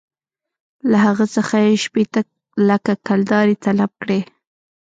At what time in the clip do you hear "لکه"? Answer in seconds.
2.69-2.91